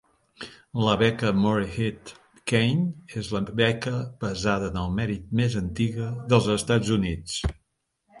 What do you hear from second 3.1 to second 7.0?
és la beca basada en el mèrit més antiga dels Estats